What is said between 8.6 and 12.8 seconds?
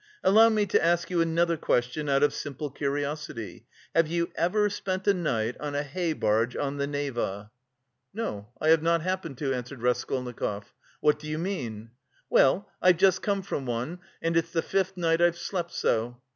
have not happened to," answered Raskolnikov. "What do you mean?" "Well,